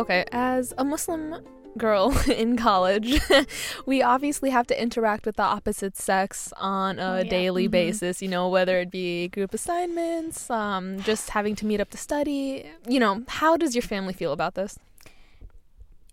okay, 0.00 0.24
as 0.32 0.72
a 0.78 0.84
Muslim 0.84 1.36
girl 1.76 2.16
in 2.28 2.56
college, 2.56 3.20
we 3.86 4.02
obviously 4.02 4.50
have 4.50 4.66
to 4.66 4.80
interact 4.82 5.26
with 5.26 5.36
the 5.36 5.42
opposite 5.44 5.96
sex 5.96 6.52
on 6.56 6.98
a 6.98 7.02
Oh, 7.02 7.16
yeah. 7.18 7.22
daily 7.24 7.68
Mhm. 7.68 7.70
basis, 7.70 8.20
you 8.22 8.28
know, 8.28 8.48
whether 8.48 8.80
it 8.80 8.90
be 8.90 9.28
group 9.28 9.54
assignments, 9.54 10.50
um, 10.50 11.00
just 11.02 11.30
having 11.30 11.54
to 11.56 11.66
meet 11.66 11.80
up 11.80 11.90
to 11.90 11.96
study. 11.98 12.64
You 12.88 12.98
know, 12.98 13.22
how 13.28 13.56
does 13.56 13.74
your 13.76 13.82
family 13.82 14.12
feel 14.12 14.32
about 14.32 14.54
this? 14.54 14.78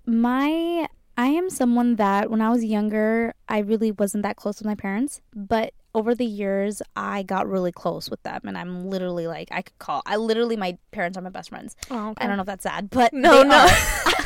my 0.06 0.88
I 1.18 1.28
am 1.28 1.50
someone 1.50 1.96
that 1.96 2.30
when 2.30 2.42
I 2.42 2.50
was 2.50 2.64
younger, 2.64 3.34
I 3.48 3.60
really 3.60 3.92
wasn't 3.92 4.24
that 4.24 4.36
close 4.36 4.60
with 4.60 4.66
my 4.68 4.76
parents, 4.76 5.22
but 5.34 5.74
over 5.96 6.14
the 6.14 6.26
years 6.26 6.82
I 6.96 7.24
got 7.24 7.50
really 7.50 7.72
close 7.72 8.10
with 8.10 8.22
them 8.24 8.42
and 8.44 8.58
I'm 8.58 8.88
literally 8.90 9.26
like 9.28 9.48
I 9.52 9.64
could 9.64 9.80
call 9.80 10.04
I 10.06 10.18
literally 10.18 10.58
my 10.58 10.78
parents 10.92 11.18
are 11.18 11.22
my 11.22 11.30
best 11.30 11.50
friends. 11.50 11.76
Oh, 11.90 12.14
I 12.18 12.28
don't 12.28 12.36
know 12.36 12.42
if 12.42 12.48
that's 12.48 12.64
sad, 12.64 12.90
but 12.90 13.14
No, 13.14 13.42
no. 13.42 13.66
are. 13.66 13.68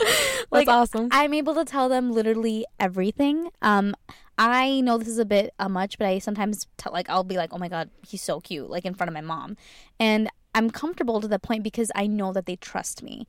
That's 0.52 0.68
awesome. 0.68 1.08
I'm 1.10 1.34
able 1.34 1.54
to 1.54 1.64
tell 1.64 1.88
them 1.88 2.12
literally 2.12 2.64
everything. 2.78 3.50
Um, 3.62 3.94
I 4.38 4.80
know 4.80 4.96
this 4.98 5.08
is 5.08 5.18
a 5.18 5.24
bit 5.24 5.52
uh, 5.58 5.68
much, 5.68 5.98
but 5.98 6.06
I 6.06 6.20
sometimes 6.20 6.66
tell 6.76 6.92
like 6.92 7.10
I'll 7.10 7.24
be 7.24 7.36
like, 7.36 7.52
"Oh 7.52 7.58
my 7.58 7.68
god, 7.68 7.90
he's 8.06 8.22
so 8.22 8.40
cute!" 8.40 8.70
like 8.70 8.84
in 8.84 8.94
front 8.94 9.08
of 9.08 9.14
my 9.14 9.20
mom, 9.20 9.56
and 9.98 10.28
I'm 10.54 10.70
comfortable 10.70 11.20
to 11.20 11.28
the 11.28 11.38
point 11.38 11.64
because 11.64 11.90
I 11.94 12.06
know 12.06 12.32
that 12.32 12.46
they 12.46 12.56
trust 12.56 13.02
me. 13.02 13.26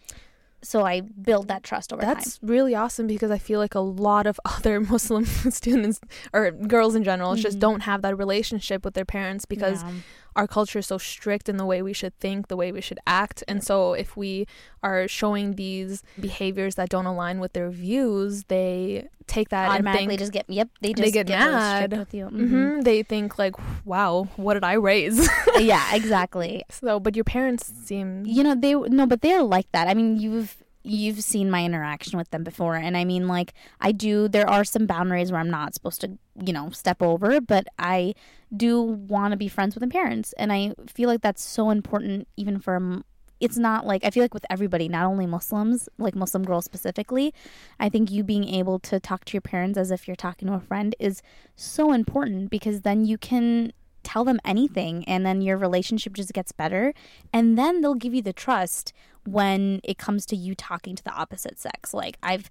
So 0.62 0.86
I 0.86 1.02
build 1.02 1.48
that 1.48 1.64
trust 1.64 1.94
over 1.94 2.02
time. 2.02 2.16
That's 2.16 2.40
really 2.42 2.76
awesome 2.76 3.08
because 3.08 3.32
I 3.32 3.38
feel 3.38 3.60
like 3.60 3.76
a 3.76 3.80
lot 3.80 4.28
of 4.28 4.40
other 4.46 4.80
Muslim 4.82 5.26
students 5.50 6.02
or 6.34 6.52
girls 6.52 6.96
in 6.96 7.04
general 7.04 7.36
just 7.36 7.58
Mhm. 7.58 7.62
don't 7.62 7.80
have 7.82 8.02
that 8.02 8.18
relationship 8.18 8.84
with 8.84 8.94
their 8.94 9.06
parents 9.06 9.46
because 9.46 9.82
Yeah. 9.84 9.92
Our 10.36 10.48
culture 10.48 10.80
is 10.80 10.88
so 10.88 10.98
strict 10.98 11.50
in 11.50 11.58
the 11.58 11.66
way 11.66 11.82
we 11.82 11.94
should 11.94 12.18
think, 12.20 12.48
the 12.48 12.56
way 12.58 12.72
we 12.72 12.82
should 12.82 13.00
act. 13.08 13.44
And 13.48 13.64
so 13.64 13.94
if 13.94 14.16
we 14.16 14.48
are 14.84 15.08
showing 15.08 15.56
these 15.56 16.04
behaviors 16.20 16.76
that 16.76 16.90
don't 16.90 17.06
align 17.06 17.40
with 17.40 17.54
their 17.54 17.70
views, 17.70 18.44
they 18.46 19.08
take 19.28 19.50
that 19.50 19.66
and 19.66 19.74
automatically 19.74 20.08
think 20.08 20.20
just 20.20 20.32
get 20.32 20.46
yep. 20.50 20.70
They 20.82 20.94
they 20.94 21.12
just 21.12 21.14
get 21.14 21.30
really 21.30 21.42
strict 21.42 21.92
mad. 21.92 21.98
with 22.00 22.14
you. 22.14 22.26
hmm 22.28 22.56
Mhm. 22.56 22.84
they 22.84 23.04
think 23.04 23.38
like, 23.38 23.56
"Wow, 23.86 24.28
what 24.38 24.54
did 24.56 24.64
I 24.64 24.74
raise?" 24.74 25.28
yeah, 25.60 25.84
exactly. 25.94 26.64
so, 26.70 27.00
but 27.00 27.16
your 27.16 27.26
parents 27.26 27.72
seem 27.86 28.26
You 28.26 28.44
know 28.44 28.56
they 28.56 28.74
no, 28.74 29.06
but 29.06 29.22
they're 29.22 29.44
like 29.44 29.72
that. 29.72 29.88
I 29.88 29.94
mean, 29.94 30.18
you've 30.18 30.58
you've 30.90 31.22
seen 31.22 31.50
my 31.50 31.64
interaction 31.64 32.18
with 32.18 32.30
them 32.32 32.44
before, 32.44 32.76
and 32.76 32.98
I 32.98 33.06
mean, 33.06 33.28
like 33.28 33.54
I 33.80 33.92
do. 33.92 34.28
There 34.28 34.50
are 34.50 34.64
some 34.64 34.86
boundaries 34.86 35.32
where 35.32 35.40
I'm 35.40 35.50
not 35.50 35.74
supposed 35.74 36.02
to, 36.02 36.18
you 36.44 36.54
know, 36.54 36.70
step 36.72 37.02
over, 37.02 37.40
but 37.42 37.68
I 37.78 38.14
do 38.56 38.82
want 38.82 39.32
to 39.32 39.38
be 39.38 39.48
friends 39.48 39.76
with 39.76 39.82
the 39.82 39.88
parents, 39.88 40.34
and 40.34 40.52
I 40.52 40.74
feel 40.88 41.10
like 41.10 41.22
that's 41.22 41.44
so 41.44 41.70
important, 41.70 42.28
even 42.38 42.60
for. 42.60 42.76
Um, 42.76 43.04
it's 43.40 43.58
not 43.58 43.86
like 43.86 44.04
I 44.04 44.10
feel 44.10 44.22
like 44.22 44.34
with 44.34 44.46
everybody, 44.50 44.90
not 44.90 45.06
only 45.06 45.26
Muslims, 45.26 45.88
like 45.98 46.14
Muslim 46.14 46.44
girls 46.44 46.66
specifically. 46.66 47.34
I 47.80 47.88
think 47.88 48.12
you 48.12 48.22
being 48.22 48.44
able 48.44 48.80
to 48.80 49.00
talk 49.00 49.24
to 49.26 49.34
your 49.34 49.42
parents 49.42 49.78
as 49.78 49.92
if 49.92 50.08
you're 50.08 50.18
talking 50.18 50.50
to 50.50 50.56
a 50.56 50.60
friend 50.60 50.94
is 51.00 51.22
so 51.56 51.94
important 51.94 52.50
because 52.50 52.82
then 52.82 53.06
you 53.06 53.18
can 53.18 53.72
tell 54.10 54.26
them 54.26 54.40
anything 54.44 55.04
and 55.06 55.24
then 55.24 55.40
your 55.40 55.56
relationship 55.56 56.14
just 56.14 56.34
gets 56.34 56.52
better 56.52 56.94
and 57.32 57.60
then 57.60 57.82
they'll 57.82 57.94
give 57.94 58.14
you 58.14 58.24
the 58.24 58.34
trust 58.34 58.92
when 59.26 59.80
it 59.84 60.00
comes 60.00 60.26
to 60.26 60.36
you 60.36 60.56
talking 60.56 60.96
to 60.96 61.04
the 61.04 61.14
opposite 61.14 61.60
sex. 61.60 61.94
Like 61.94 62.18
i've 62.24 62.50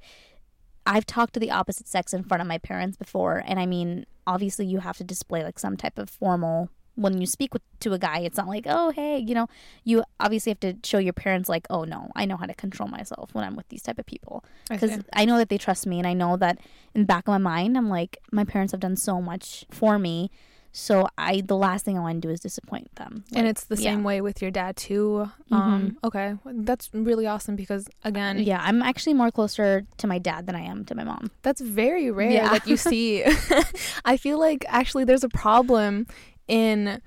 i've 0.86 1.04
talked 1.04 1.34
to 1.34 1.40
the 1.40 1.50
opposite 1.50 1.88
sex 1.88 2.14
in 2.14 2.22
front 2.22 2.40
of 2.40 2.46
my 2.46 2.58
parents 2.58 2.96
before 2.96 3.42
and 3.44 3.58
i 3.58 3.66
mean 3.66 4.06
obviously 4.26 4.64
you 4.64 4.78
have 4.78 4.96
to 4.96 5.04
display 5.04 5.42
like 5.42 5.58
some 5.58 5.76
type 5.76 5.98
of 5.98 6.08
formal 6.08 6.70
when 6.94 7.20
you 7.20 7.26
speak 7.26 7.52
with, 7.52 7.62
to 7.80 7.92
a 7.92 7.98
guy 7.98 8.20
it's 8.20 8.38
not 8.38 8.48
like 8.48 8.64
oh 8.66 8.90
hey 8.90 9.18
you 9.18 9.34
know? 9.34 9.48
You 9.84 10.04
obviously 10.20 10.50
have 10.50 10.60
to 10.60 10.76
show 10.84 10.98
your 10.98 11.12
parents 11.12 11.48
like 11.48 11.66
oh 11.68 11.84
no 11.84 12.10
i 12.14 12.24
know 12.24 12.36
how 12.36 12.46
to 12.46 12.54
control 12.54 12.88
myself 12.88 13.34
when 13.34 13.44
i'm 13.44 13.56
with 13.56 13.68
these 13.68 13.82
type 13.82 13.98
of 13.98 14.06
people. 14.06 14.44
Because. 14.70 14.92
I 15.12 15.24
know 15.24 15.38
that 15.38 15.48
they 15.48 15.58
trust 15.58 15.86
me, 15.86 15.98
and 15.98 16.06
I 16.06 16.14
know 16.14 16.36
that 16.36 16.58
in 16.94 17.02
the 17.02 17.06
back 17.06 17.26
of 17.26 17.32
my 17.32 17.38
mind, 17.38 17.76
I'm 17.76 17.88
like, 17.88 18.18
my 18.30 18.44
parents 18.44 18.72
have 18.72 18.80
done 18.80 18.96
so 18.96 19.20
much 19.20 19.64
for 19.70 19.98
me, 19.98 20.30
so 20.72 21.08
I 21.16 21.40
the 21.40 21.56
last 21.56 21.84
thing 21.84 21.96
I 21.96 22.00
want 22.00 22.20
to 22.22 22.28
do 22.28 22.32
is 22.32 22.40
disappoint 22.40 22.94
them. 22.96 23.24
and 23.34 23.46
it's 23.46 23.64
the 23.64 23.76
yeah. 23.76 23.90
same 23.90 24.04
way 24.04 24.20
with 24.20 24.40
your 24.42 24.50
dad 24.50 24.76
too. 24.76 25.30
Um, 25.50 25.96
okay, 26.04 26.34
that's 26.44 26.90
really 26.92 27.26
awesome 27.26 27.56
because 27.56 27.88
again, 28.04 28.38
yeah, 28.38 28.60
I'm 28.62 28.82
actually 28.82 29.14
more 29.14 29.30
closer 29.30 29.84
to 29.96 30.06
my 30.06 30.18
dad 30.18 30.46
than 30.46 30.54
I 30.54 30.60
am 30.60 30.84
to 30.86 30.94
my 30.94 31.04
mom. 31.04 31.30
That's 31.42 31.60
very 31.60 32.10
rare 32.10 32.30
Yeah. 32.30 32.50
that 32.50 32.66
you 32.66 32.76
see. 32.76 33.24
I 34.04 34.16
feel 34.16 34.38
like 34.38 34.64
actually 34.68 35.04
there's 35.04 35.24
a 35.24 35.28
problem 35.28 36.06
in 36.46 37.00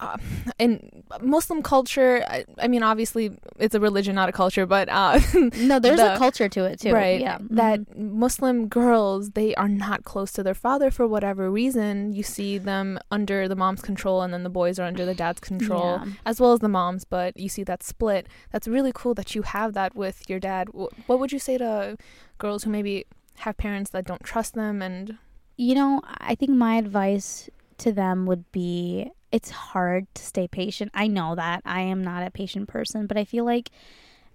uh, 0.00 0.16
in 0.58 1.02
Muslim 1.20 1.62
culture. 1.62 2.24
I, 2.28 2.44
I 2.58 2.68
mean, 2.68 2.82
obviously 2.82 3.32
it's 3.58 3.74
a 3.74 3.80
religion, 3.80 4.14
not 4.14 4.28
a 4.28 4.32
culture, 4.32 4.64
but 4.66 4.88
uh, 4.88 5.18
No, 5.56 5.78
there's 5.78 5.98
The- 5.98 6.14
a 6.14 6.18
culture 6.18 6.48
to 6.48 6.64
it 6.64 6.80
too. 6.80 6.92
right, 6.92 7.20
Yeah, 7.20 7.38
that 7.50 7.80
Mhm. 7.80 8.10
Muslim 8.12 8.68
girls 8.68 9.30
they 9.30 9.54
are 9.56 9.68
not 9.68 10.04
close 10.04 10.30
to 10.32 10.42
their 10.42 10.54
father 10.54 10.90
for 10.90 11.06
whatever 11.08 11.50
reason. 11.50 12.12
You 12.12 12.22
see 12.22 12.58
them 12.58 12.98
under 13.10 13.48
the 13.48 13.56
mom's 13.56 13.82
control, 13.82 14.22
and 14.22 14.32
then 14.32 14.42
the 14.44 14.50
boys 14.50 14.78
are 14.78 14.84
under 14.86 15.04
the 15.04 15.14
dad's 15.14 15.40
control, 15.40 16.00
Yeah. 16.04 16.12
as 16.26 16.40
well 16.40 16.52
as 16.52 16.60
the 16.60 16.68
moms. 16.68 17.04
But 17.04 17.36
you 17.36 17.48
see 17.48 17.64
that 17.64 17.82
split. 17.82 18.26
That's 18.52 18.68
really 18.68 18.92
cool 18.94 19.14
that 19.14 19.34
you 19.34 19.42
have 19.42 19.72
that 19.74 19.94
with 19.96 20.28
your 20.30 20.38
dad. 20.40 20.68
What 20.72 21.18
would 21.18 21.32
you 21.32 21.38
say 21.38 21.58
to 21.58 21.96
girls 22.38 22.64
who 22.64 22.70
maybe 22.70 23.06
have 23.38 23.56
parents 23.56 23.90
that 23.90 24.04
don't 24.04 24.22
trust 24.22 24.54
them 24.54 24.80
and 24.82 25.18
You 25.60 25.74
know, 25.74 26.00
I 26.32 26.36
think 26.36 26.52
my 26.52 26.76
advice 26.76 27.50
to 27.78 27.90
them 27.92 28.26
would 28.26 28.44
be 28.52 29.10
it's 29.30 29.50
hard 29.50 30.06
to 30.14 30.22
stay 30.22 30.48
patient. 30.48 30.90
I 30.94 31.06
know 31.06 31.34
that. 31.34 31.62
I 31.64 31.82
am 31.82 32.02
not 32.02 32.26
a 32.26 32.30
patient 32.30 32.68
person, 32.68 33.06
but 33.06 33.16
I 33.16 33.24
feel 33.24 33.44
like 33.44 33.70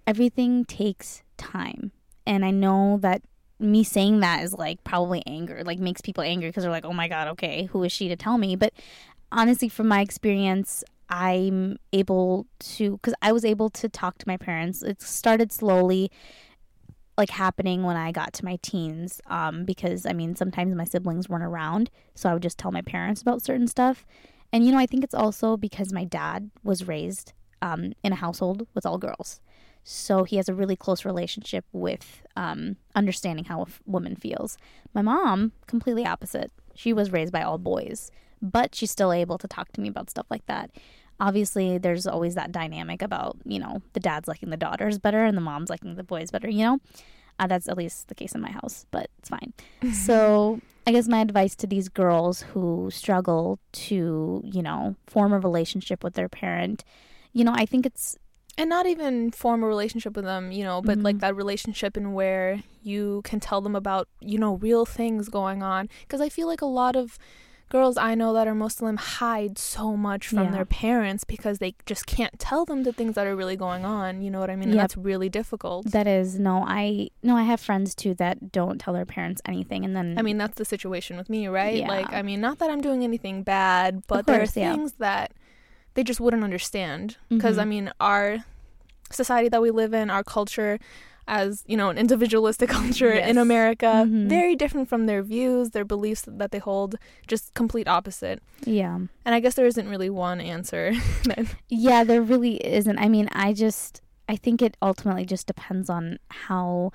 everything 0.06 0.64
takes 0.64 1.22
time. 1.36 1.92
And 2.26 2.44
I 2.44 2.50
know 2.50 2.98
that 3.02 3.22
me 3.58 3.84
saying 3.84 4.20
that 4.20 4.42
is 4.42 4.52
like 4.52 4.82
probably 4.84 5.22
anger, 5.26 5.62
like 5.64 5.78
makes 5.78 6.00
people 6.00 6.22
angry 6.22 6.48
because 6.48 6.62
they're 6.62 6.72
like, 6.72 6.84
oh 6.84 6.92
my 6.92 7.08
God, 7.08 7.28
okay, 7.28 7.64
who 7.64 7.82
is 7.82 7.92
she 7.92 8.08
to 8.08 8.16
tell 8.16 8.38
me? 8.38 8.56
But 8.56 8.72
honestly, 9.32 9.68
from 9.68 9.88
my 9.88 10.00
experience, 10.00 10.84
I'm 11.08 11.78
able 11.92 12.46
to, 12.60 12.92
because 12.92 13.14
I 13.20 13.32
was 13.32 13.44
able 13.44 13.70
to 13.70 13.88
talk 13.88 14.18
to 14.18 14.28
my 14.28 14.36
parents. 14.36 14.82
It 14.82 15.02
started 15.02 15.52
slowly 15.52 16.10
like 17.16 17.30
happening 17.30 17.84
when 17.84 17.96
I 17.96 18.10
got 18.10 18.32
to 18.34 18.44
my 18.44 18.58
teens. 18.62 19.20
Um, 19.26 19.64
because 19.64 20.06
I 20.06 20.12
mean, 20.12 20.34
sometimes 20.34 20.74
my 20.74 20.84
siblings 20.84 21.28
weren't 21.28 21.44
around, 21.44 21.90
so 22.14 22.28
I 22.28 22.34
would 22.34 22.42
just 22.42 22.58
tell 22.58 22.72
my 22.72 22.82
parents 22.82 23.22
about 23.22 23.42
certain 23.42 23.68
stuff. 23.68 24.06
And 24.54 24.64
you 24.64 24.70
know, 24.70 24.78
I 24.78 24.86
think 24.86 25.02
it's 25.02 25.16
also 25.16 25.56
because 25.56 25.92
my 25.92 26.04
dad 26.04 26.48
was 26.62 26.86
raised 26.86 27.32
um, 27.60 27.92
in 28.04 28.12
a 28.12 28.14
household 28.14 28.68
with 28.72 28.86
all 28.86 28.98
girls, 28.98 29.40
so 29.82 30.22
he 30.22 30.36
has 30.36 30.48
a 30.48 30.54
really 30.54 30.76
close 30.76 31.04
relationship 31.04 31.64
with 31.72 32.22
um, 32.36 32.76
understanding 32.94 33.46
how 33.46 33.58
a 33.58 33.66
f- 33.66 33.82
woman 33.84 34.14
feels. 34.14 34.56
My 34.94 35.02
mom, 35.02 35.50
completely 35.66 36.06
opposite. 36.06 36.52
She 36.76 36.92
was 36.92 37.10
raised 37.10 37.32
by 37.32 37.42
all 37.42 37.58
boys, 37.58 38.12
but 38.40 38.76
she's 38.76 38.92
still 38.92 39.12
able 39.12 39.38
to 39.38 39.48
talk 39.48 39.72
to 39.72 39.80
me 39.80 39.88
about 39.88 40.08
stuff 40.08 40.26
like 40.30 40.46
that. 40.46 40.70
Obviously, 41.18 41.76
there's 41.76 42.06
always 42.06 42.36
that 42.36 42.52
dynamic 42.52 43.02
about, 43.02 43.36
you 43.44 43.58
know, 43.58 43.82
the 43.92 44.00
dad's 44.00 44.28
liking 44.28 44.50
the 44.50 44.56
daughters 44.56 45.00
better 45.00 45.24
and 45.24 45.36
the 45.36 45.42
mom's 45.42 45.68
liking 45.68 45.96
the 45.96 46.04
boys 46.04 46.30
better, 46.30 46.48
you 46.48 46.64
know? 46.64 46.78
Uh, 47.38 47.46
that's 47.46 47.68
at 47.68 47.76
least 47.76 48.08
the 48.08 48.14
case 48.14 48.34
in 48.34 48.40
my 48.40 48.50
house, 48.50 48.86
but 48.90 49.10
it's 49.18 49.28
fine. 49.28 49.52
so, 49.92 50.60
I 50.86 50.92
guess 50.92 51.08
my 51.08 51.20
advice 51.20 51.54
to 51.56 51.66
these 51.66 51.88
girls 51.88 52.42
who 52.42 52.90
struggle 52.92 53.58
to, 53.72 54.42
you 54.44 54.62
know, 54.62 54.96
form 55.06 55.32
a 55.32 55.38
relationship 55.38 56.04
with 56.04 56.14
their 56.14 56.28
parent, 56.28 56.84
you 57.32 57.42
know, 57.42 57.52
I 57.54 57.66
think 57.66 57.86
it's 57.86 58.16
and 58.56 58.70
not 58.70 58.86
even 58.86 59.32
form 59.32 59.64
a 59.64 59.66
relationship 59.66 60.14
with 60.14 60.24
them, 60.24 60.52
you 60.52 60.62
know, 60.62 60.80
but 60.80 60.98
like 61.00 61.16
Mhm. 61.16 61.20
that 61.20 61.34
relationship 61.34 61.96
in 61.96 62.12
where 62.12 62.62
you 62.84 63.20
can 63.24 63.40
tell 63.40 63.60
them 63.60 63.74
about, 63.74 64.06
you 64.20 64.38
know, 64.38 64.54
real 64.56 64.84
things 64.86 65.28
going 65.28 65.60
on. 65.60 65.88
Because 66.02 66.20
I 66.20 66.28
feel 66.28 66.46
like 66.46 66.62
a 66.62 66.66
lot 66.66 66.94
of 66.94 67.18
girls 67.74 67.96
I 67.96 68.14
know 68.14 68.30
that 68.36 68.46
are 68.50 68.54
Muslim 68.54 68.96
hide 68.96 69.58
so 69.58 69.96
much 70.08 70.22
from 70.28 70.44
Yeah. 70.46 70.50
their 70.56 70.64
parents 70.64 71.22
because 71.34 71.56
they 71.58 71.72
just 71.86 72.04
can't 72.06 72.36
tell 72.38 72.64
them 72.64 72.84
the 72.84 72.92
things 72.98 73.12
that 73.16 73.26
are 73.26 73.34
really 73.40 73.56
going 73.66 73.84
on. 73.84 74.22
You 74.22 74.30
know 74.32 74.38
what 74.42 74.48
I 74.54 74.56
mean? 74.56 74.70
And 74.70 74.78
that's 74.78 74.96
really 74.96 75.28
difficult. 75.40 75.80
that 75.98 76.06
is 76.06 76.38
no, 76.38 76.54
I 76.80 77.08
no, 77.28 77.36
I 77.36 77.42
have 77.52 77.60
friends 77.68 77.88
too 78.02 78.12
that 78.22 78.52
don't 78.58 78.78
tell 78.82 78.94
their 78.94 79.04
parents 79.16 79.40
anything, 79.52 79.80
and 79.84 79.92
then 79.96 80.08
I 80.20 80.22
mean, 80.22 80.38
that's 80.42 80.56
the 80.62 80.64
situation 80.74 81.16
with 81.16 81.28
me, 81.34 81.40
right? 81.48 81.78
Yeah. 81.82 81.88
Like, 81.96 82.12
I 82.12 82.22
mean, 82.22 82.40
not 82.40 82.56
that 82.60 82.70
I'm 82.70 82.80
doing 82.88 83.02
anything 83.10 83.42
bad, 83.42 83.90
but 84.06 84.26
there 84.26 84.36
are 84.36 84.46
course, 84.46 84.56
yeah. 84.56 84.72
things 84.72 84.92
that 85.06 85.32
they 85.94 86.04
just 86.10 86.20
wouldn't 86.20 86.44
understand. 86.50 87.16
Because, 87.28 87.56
Mhm. 87.56 87.62
I 87.62 87.64
mean, 87.74 87.86
our 88.00 88.26
society 89.10 89.48
that 89.48 89.62
we 89.66 89.70
live 89.82 89.92
in, 89.94 90.10
our 90.10 90.22
culture, 90.36 90.78
as 91.26 91.64
you 91.66 91.76
know, 91.76 91.88
an 91.88 91.96
individualistic 91.98 92.68
culture 92.80 93.12
in 93.12 93.36
Yes. 93.36 93.42
America, 93.42 94.04
Mhm. 94.06 94.28
very 94.28 94.54
different 94.56 94.88
from 94.88 95.06
their 95.06 95.22
views, 95.22 95.70
their 95.70 95.84
beliefs 95.84 96.24
that 96.28 96.50
they 96.50 96.58
hold, 96.58 96.96
just 97.26 97.54
complete 97.54 97.88
opposite. 97.88 98.42
yeah, 98.64 98.94
And 99.24 99.34
I 99.34 99.40
guess 99.40 99.54
there 99.54 99.66
isn't 99.66 99.88
really 99.88 100.10
one 100.10 100.40
answer. 100.40 100.92
yeah, 101.68 102.04
there 102.04 102.22
really 102.22 102.56
isn't. 102.66 102.98
I 102.98 103.08
mean, 103.08 103.28
I 103.32 103.52
just 103.54 104.00
I 104.28 104.36
think 104.36 104.62
it 104.62 104.76
ultimately 104.80 105.24
just 105.26 105.46
depends 105.46 105.88
on 105.90 106.18
how 106.30 106.90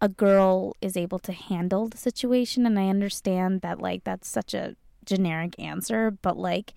a 0.00 0.08
girl 0.08 0.74
is 0.80 0.96
able 0.96 1.18
to 1.20 1.32
handle 1.32 1.88
the 1.88 1.96
situation, 1.96 2.66
and 2.66 2.78
I 2.78 2.88
understand 2.88 3.60
that 3.62 3.80
like 3.80 4.04
that's 4.04 4.28
such 4.28 4.52
a 4.54 4.76
generic 5.04 5.54
answer, 5.58 6.10
but 6.10 6.36
like 6.36 6.74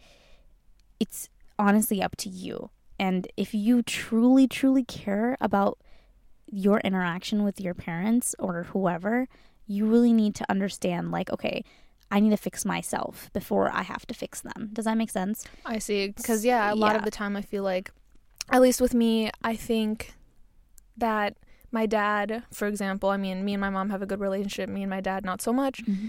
it's 0.99 1.29
honestly 1.57 2.01
up 2.01 2.15
to 2.17 2.29
you. 2.29 2.69
And 2.99 3.27
if 3.37 3.53
you 3.53 3.81
truly, 3.81 4.47
truly 4.47 4.83
care 4.83 5.37
about 5.41 5.79
your 6.51 6.79
interaction 6.79 7.43
with 7.43 7.59
your 7.61 7.73
parents 7.73 8.35
or 8.39 8.63
whoever, 8.63 9.27
you 9.67 9.85
really 9.85 10.13
need 10.13 10.35
to 10.35 10.45
understand, 10.49 11.11
like, 11.11 11.31
okay, 11.31 11.63
I 12.11 12.19
need 12.19 12.31
to 12.31 12.37
fix 12.37 12.65
myself 12.65 13.29
before 13.33 13.71
I 13.71 13.83
have 13.83 14.05
to 14.07 14.13
fix 14.15 14.41
them. 14.41 14.71
Does 14.73 14.85
that 14.85 14.97
make 14.97 15.11
sense? 15.11 15.45
I 15.65 15.77
see. 15.77 16.07
Because, 16.07 16.43
yeah, 16.43 16.73
a 16.73 16.75
lot 16.75 16.93
Yeah. 16.93 16.97
of 16.99 17.05
the 17.05 17.11
time 17.11 17.35
I 17.37 17.41
feel 17.43 17.63
like, 17.63 17.91
at 18.49 18.61
least 18.61 18.81
with 18.81 18.95
me, 18.95 19.29
I 19.43 19.55
think 19.55 20.13
that 20.97 21.37
my 21.71 21.85
dad, 21.85 22.43
for 22.51 22.67
example, 22.67 23.09
I 23.09 23.17
mean, 23.17 23.45
me 23.45 23.53
and 23.53 23.61
my 23.61 23.69
mom 23.69 23.91
have 23.91 24.01
a 24.01 24.07
good 24.07 24.19
relationship, 24.19 24.69
me 24.69 24.81
and 24.81 24.89
my 24.89 25.01
dad, 25.01 25.23
not 25.23 25.39
so 25.39 25.53
much, 25.53 25.83
mm-hmm. 25.85 26.07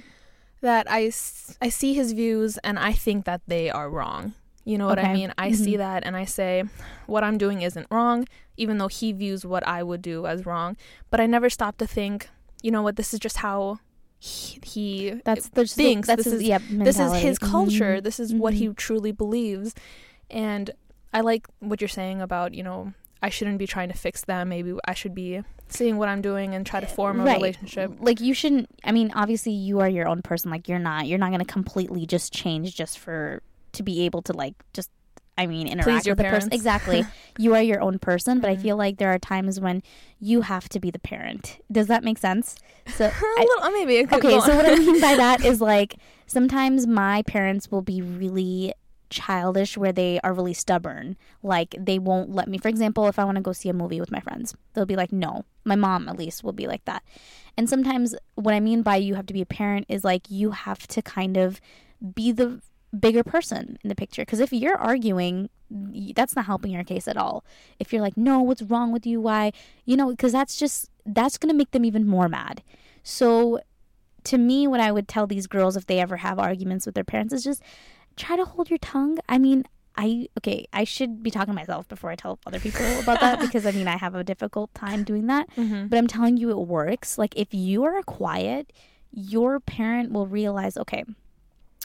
that 0.62 0.86
I, 0.88 1.12
I 1.60 1.68
see 1.68 1.92
his 1.92 2.12
views 2.12 2.56
and 2.64 2.78
I 2.78 2.92
think 2.94 3.26
that 3.26 3.42
they 3.46 3.68
are 3.68 3.90
wrong. 3.90 4.32
You 4.70 4.78
know 4.78 4.86
what 4.86 4.98
I 5.00 5.12
mean? 5.12 5.30
I 5.46 5.48
see 5.52 5.74
Mhm. 5.74 5.78
that 5.84 6.00
and 6.06 6.14
I 6.16 6.24
say, 6.38 6.62
what 7.06 7.22
I'm 7.24 7.38
doing 7.44 7.62
isn't 7.62 7.86
wrong, 7.90 8.18
even 8.56 8.78
though 8.78 8.86
he 8.98 9.08
views 9.22 9.44
what 9.52 9.66
I 9.66 9.82
would 9.82 10.02
do 10.02 10.26
as 10.32 10.46
wrong. 10.46 10.76
But 11.10 11.18
I 11.20 11.26
never 11.26 11.48
stop 11.50 11.74
to 11.78 11.86
think, 11.86 12.28
you 12.62 12.70
know 12.70 12.82
what, 12.82 12.94
this 12.96 13.12
is 13.14 13.18
just 13.26 13.38
how 13.38 13.80
he, 14.18 14.60
he 14.62 15.20
That's 15.24 15.48
there's 15.56 15.74
thinks. 15.74 16.06
That's 16.06 16.22
This 16.24 16.32
his, 16.32 16.42
is- 16.42 16.48
yeah, 16.52 16.58
this 16.70 16.98
is 17.00 17.12
his 17.14 17.40
mentality. 17.40 17.50
culture 17.56 17.94
Mhm. 17.96 18.02
this 18.04 18.20
is 18.20 18.32
what 18.42 18.52
he 18.54 18.68
Mhm. 18.68 18.76
truly 18.76 19.12
believes 19.12 19.74
and 20.30 20.70
i 21.12 21.20
like 21.20 21.44
what 21.58 21.80
you're 21.80 21.88
saying 22.00 22.20
about 22.20 22.54
you 22.54 22.62
know 22.62 22.92
i 23.22 23.28
shouldn't 23.30 23.58
be 23.58 23.66
trying 23.66 23.88
to 23.88 23.96
fix 23.96 24.16
them 24.26 24.50
maybe 24.50 24.72
i 24.84 24.94
should 24.94 25.14
be 25.14 25.42
seeing 25.68 25.96
what 25.96 26.08
i'm 26.08 26.20
doing 26.30 26.54
and 26.54 26.64
try 26.66 26.78
to 26.80 26.86
form 26.86 27.18
a 27.20 27.24
Right. 27.24 27.36
relationship 27.40 27.88
Like 27.98 28.20
you 28.20 28.34
shouldn't. 28.34 28.68
I 28.84 28.92
mean, 28.92 29.10
obviously, 29.22 29.52
you 29.52 29.80
are 29.80 29.88
your 29.88 30.06
own 30.06 30.20
person. 30.22 30.50
Like 30.50 30.68
you're 30.68 30.78
not. 30.90 31.06
You're 31.08 31.18
not 31.24 31.30
going 31.34 31.44
to 31.46 31.52
completely 31.58 32.06
just 32.06 32.32
change 32.32 32.76
just 32.76 32.98
for 32.98 33.42
to 33.72 33.82
be 33.82 34.04
able 34.04 34.22
to 34.22 34.32
like 34.32 34.54
just. 34.72 34.90
I 35.38 35.46
mean, 35.46 35.68
interact 35.68 36.06
with 36.06 36.18
the 36.18 36.24
person. 36.24 36.52
Exactly. 36.52 37.02
you 37.38 37.54
are 37.54 37.62
your 37.62 37.80
own 37.80 37.98
person, 37.98 38.40
but 38.40 38.50
Mhm. 38.50 38.52
I 38.52 38.56
feel 38.56 38.76
like 38.76 38.98
there 38.98 39.08
are 39.10 39.18
times 39.18 39.58
when 39.58 39.82
you 40.18 40.42
have 40.42 40.68
to 40.68 40.78
be 40.80 40.90
the 40.90 40.98
parent. 40.98 41.60
Does 41.72 41.86
that 41.86 42.04
make 42.04 42.18
sense? 42.18 42.56
So 42.88 43.06
a 43.06 43.08
I- 43.08 43.40
little, 43.48 43.62
uh, 43.64 43.70
maybe 43.70 44.00
okay 44.12 44.38
so 44.40 44.54
what 44.56 44.66
i 44.66 44.74
mean 44.74 45.00
by 45.00 45.14
that 45.16 45.42
is 45.50 45.60
like 45.62 45.96
sometimes 46.26 46.86
my 46.86 47.22
parents 47.22 47.70
will 47.70 47.80
be 47.80 48.02
really 48.02 48.74
childish 49.08 49.76
where 49.78 49.92
they 49.92 50.20
are 50.22 50.32
really 50.34 50.52
stubborn 50.54 51.16
like 51.42 51.74
they 51.78 51.98
won't 51.98 52.30
let 52.30 52.46
me 52.48 52.58
for 52.58 52.68
example 52.68 53.06
if 53.08 53.18
i 53.18 53.24
want 53.24 53.36
to 53.36 53.42
go 53.42 53.52
see 53.52 53.68
a 53.68 53.72
movie 53.72 53.98
with 54.00 54.10
my 54.12 54.20
friends 54.20 54.54
they'll 54.74 54.86
be 54.86 54.94
like 54.96 55.10
no 55.12 55.44
my 55.64 55.74
mom 55.74 56.08
at 56.08 56.16
least 56.18 56.44
will 56.44 56.52
be 56.52 56.66
like 56.68 56.84
that 56.84 57.02
and 57.56 57.68
sometimes 57.68 58.14
what 58.36 58.54
i 58.54 58.60
mean 58.60 58.82
by 58.82 58.94
you 58.96 59.14
have 59.16 59.26
to 59.26 59.34
be 59.34 59.40
a 59.42 59.46
parent 59.46 59.84
is 59.88 60.04
like 60.04 60.30
you 60.30 60.50
have 60.52 60.86
to 60.86 61.02
kind 61.02 61.36
of 61.36 61.60
be 62.14 62.30
the 62.30 62.60
bigger 62.98 63.22
person 63.22 63.78
in 63.82 63.88
the 63.88 63.94
picture 63.94 64.22
because 64.22 64.40
if 64.40 64.52
you're 64.52 64.76
arguing 64.76 65.48
that's 66.14 66.34
not 66.34 66.46
helping 66.46 66.72
your 66.72 66.82
case 66.82 67.06
at 67.06 67.16
all 67.16 67.44
if 67.78 67.92
you're 67.92 68.02
like 68.02 68.16
no 68.16 68.40
what's 68.40 68.62
wrong 68.62 68.90
with 68.90 69.06
you 69.06 69.20
why 69.20 69.52
you 69.84 69.96
know 69.96 70.10
because 70.10 70.32
that's 70.32 70.56
just 70.56 70.90
that's 71.06 71.38
going 71.38 71.48
to 71.48 71.56
make 71.56 71.70
them 71.70 71.84
even 71.84 72.04
more 72.06 72.28
mad 72.28 72.62
so 73.02 73.60
to 74.24 74.36
me, 74.36 74.66
what 74.66 74.80
I 74.80 74.92
would 74.92 75.08
tell 75.08 75.26
these 75.26 75.46
girls 75.46 75.78
if 75.78 75.86
they 75.86 75.98
ever 75.98 76.18
have 76.18 76.38
arguments 76.38 76.84
with 76.84 76.94
their 76.94 77.04
parents 77.04 77.32
is 77.32 77.42
just 77.42 77.62
try 78.16 78.36
to 78.36 78.44
hold 78.44 78.68
your 78.68 78.78
tongue. 78.78 79.16
I 79.30 79.38
mean, 79.38 79.64
I 79.96 80.28
okay, 80.38 80.66
I 80.74 80.84
should 80.84 81.22
be 81.22 81.30
talking 81.30 81.54
to 81.54 81.58
myself 81.58 81.88
before 81.88 82.10
I 82.10 82.16
tell 82.16 82.38
other 82.46 82.60
people 82.60 82.84
about 83.00 83.20
that 83.20 83.40
because 83.40 83.64
I 83.64 83.70
mean 83.70 83.88
I 83.88 83.96
have 83.96 84.14
a 84.14 84.22
difficult 84.22 84.74
time 84.74 85.04
doing 85.04 85.26
that. 85.28 85.48
Mhm. 85.56 85.88
But 85.88 85.96
I'm 85.96 86.06
telling 86.06 86.36
you, 86.36 86.50
it 86.50 86.58
works. 86.58 87.16
Like 87.16 87.34
if 87.34 87.54
you 87.54 87.82
are 87.84 88.02
quiet, 88.02 88.74
your 89.10 89.58
parent 89.58 90.12
will 90.12 90.26
realize, 90.26 90.76
okay, 90.76 91.04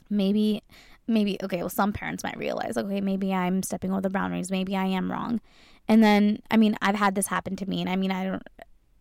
maybe, 0.10 0.62
maybe 1.08 1.38
okay. 1.44 1.58
Well, 1.58 1.70
some 1.70 1.94
parents 1.94 2.24
might 2.24 2.38
realize, 2.38 2.78
okay, 2.78 3.02
maybe 3.02 3.34
I'm 3.34 3.64
stepping 3.64 3.92
over 3.92 4.02
the 4.02 4.10
boundaries. 4.10 4.52
Maybe 4.52 4.76
I 4.76 4.86
am 4.86 5.12
wrong. 5.12 5.40
And 5.88 6.04
then, 6.04 6.42
I 6.50 6.58
mean, 6.58 6.76
I've 6.82 6.96
had 6.96 7.16
this 7.16 7.28
happen 7.28 7.56
to 7.58 7.70
me, 7.70 7.82
and 7.82 7.90
I 7.90 7.96
mean, 7.96 8.12
I 8.12 8.24
don't. 8.26 8.44